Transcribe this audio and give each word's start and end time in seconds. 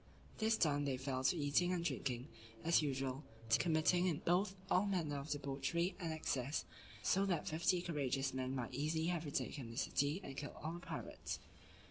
This 0.39 0.57
done, 0.57 0.85
they 0.85 0.97
fell 0.97 1.23
to 1.25 1.37
eating 1.37 1.71
and 1.71 1.85
drinking, 1.85 2.27
and 2.57 2.67
as 2.69 2.81
usual, 2.81 3.23
to 3.49 3.59
committing 3.59 4.19
all 4.27 4.85
manner 4.87 5.19
of 5.19 5.29
debauchery 5.29 5.95
and 5.99 6.11
excess, 6.11 6.65
so 7.03 7.23
that 7.27 7.47
fifty 7.47 7.83
courageous 7.83 8.33
men 8.33 8.55
might 8.55 8.73
easily 8.73 9.05
have 9.13 9.25
retaken 9.25 9.69
the 9.69 9.77
city, 9.77 10.19
and 10.23 10.35
killed 10.35 10.55
all 10.63 10.73
the 10.73 10.79
pirates. 10.79 11.37